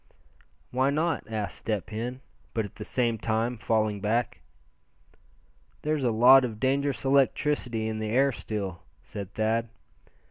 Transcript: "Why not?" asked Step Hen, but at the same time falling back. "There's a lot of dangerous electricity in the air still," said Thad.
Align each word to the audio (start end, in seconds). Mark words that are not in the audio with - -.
"Why 0.71 0.89
not?" 0.89 1.25
asked 1.29 1.59
Step 1.59 1.91
Hen, 1.91 2.21
but 2.55 2.65
at 2.65 2.73
the 2.73 2.83
same 2.83 3.19
time 3.19 3.59
falling 3.59 4.01
back. 4.01 4.41
"There's 5.83 6.03
a 6.03 6.09
lot 6.09 6.43
of 6.43 6.59
dangerous 6.59 7.05
electricity 7.05 7.87
in 7.87 7.99
the 7.99 8.09
air 8.09 8.31
still," 8.31 8.81
said 9.03 9.35
Thad. 9.35 9.69